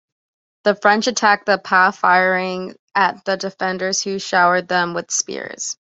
The 0.63 0.73
French 0.73 1.05
attacked 1.05 1.45
the 1.45 1.59
pa 1.59 1.91
firing 1.91 2.73
at 2.95 3.23
the 3.23 3.37
defenders, 3.37 4.01
who 4.01 4.17
showered 4.17 4.67
them 4.67 4.95
with 4.95 5.11
spears. 5.11 5.77